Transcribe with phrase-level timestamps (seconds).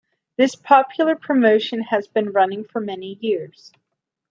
[0.35, 3.71] This popular promotion has been running for many years.